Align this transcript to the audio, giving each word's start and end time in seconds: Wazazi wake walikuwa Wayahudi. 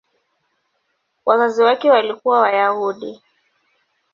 Wazazi 1.25 1.63
wake 1.63 1.89
walikuwa 1.91 2.39
Wayahudi. 2.39 3.21